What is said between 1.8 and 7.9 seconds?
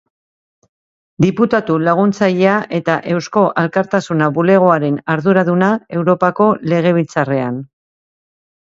laguntzailea eta Eusko Alkartasuna bulegoaren arduraduna Europako Legebiltzarrean